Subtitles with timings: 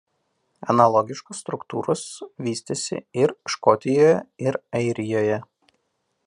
[0.73, 2.01] Analogiškos struktūros
[2.47, 5.39] vystėsi ir Škotijoje ir Airijoje.